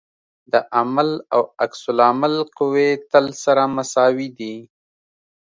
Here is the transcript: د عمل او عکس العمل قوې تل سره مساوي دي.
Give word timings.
د 0.51 0.53
عمل 0.77 1.09
او 1.33 1.41
عکس 1.63 1.81
العمل 1.93 2.35
قوې 2.57 2.89
تل 3.11 3.25
سره 3.43 3.63
مساوي 3.75 4.29
دي. 4.39 4.55